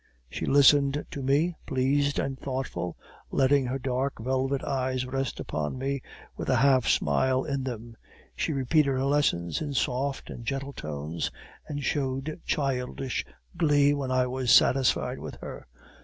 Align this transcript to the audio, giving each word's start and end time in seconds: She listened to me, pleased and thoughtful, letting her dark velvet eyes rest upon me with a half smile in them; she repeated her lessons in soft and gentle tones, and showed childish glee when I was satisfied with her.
She 0.31 0.47
listened 0.47 1.05
to 1.11 1.21
me, 1.21 1.53
pleased 1.67 2.17
and 2.17 2.39
thoughtful, 2.39 2.97
letting 3.29 3.67
her 3.67 3.77
dark 3.77 4.17
velvet 4.19 4.63
eyes 4.63 5.05
rest 5.05 5.39
upon 5.39 5.77
me 5.77 6.01
with 6.35 6.49
a 6.49 6.55
half 6.55 6.87
smile 6.87 7.43
in 7.43 7.63
them; 7.63 7.95
she 8.35 8.51
repeated 8.51 8.89
her 8.89 9.03
lessons 9.05 9.61
in 9.61 9.75
soft 9.75 10.31
and 10.31 10.43
gentle 10.43 10.73
tones, 10.73 11.29
and 11.67 11.83
showed 11.83 12.41
childish 12.47 13.23
glee 13.55 13.93
when 13.93 14.09
I 14.09 14.25
was 14.25 14.49
satisfied 14.49 15.19
with 15.19 15.35
her. 15.35 15.67